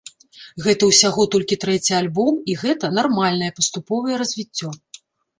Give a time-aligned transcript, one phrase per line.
[0.67, 4.69] Гэта ўсяго толькі трэці альбом, і гэта нармальнае паступовае развіццё.